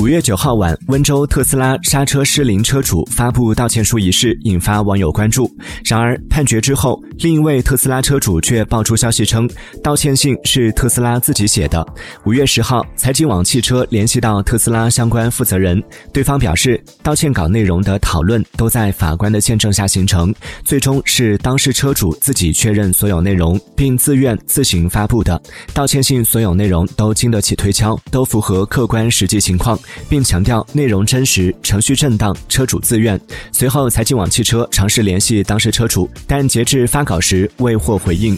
[0.00, 5.52] 五月九号晚，温州特斯拉刹车失灵车主发布道歉书一事引发网友关注。
[5.84, 9.50] 然而，判决之后，另一位特斯拉车主却爆出消息称，
[9.82, 11.84] 道歉信是特斯拉自己写的。
[12.24, 20.32] 五月十号，财经网汽车联系到特斯拉相关负责人，对方表示，道歉稿内容的讨论都在法官的见证下形成，
[20.64, 25.42] 最终是当事车主自己确认所有内容，并自愿自行发布的。
[25.74, 29.76] 道歉信所有内容都经得起推敲，都符合客观实际情况。
[30.08, 33.20] 并强调内容真实、程序正当、车主自愿。
[33.52, 38.36] 随后，财经网汽车尝试联系当事车主，但截至发稿时未获回应。